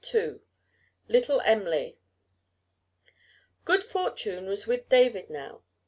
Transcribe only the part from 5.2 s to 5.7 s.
now.